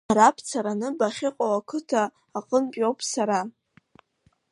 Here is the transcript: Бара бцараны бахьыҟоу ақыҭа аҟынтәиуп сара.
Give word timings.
Бара 0.07 0.27
бцараны 0.35 0.87
бахьыҟоу 0.97 1.53
ақыҭа 1.59 2.03
аҟынтәиуп 2.37 2.99
сара. 3.11 3.39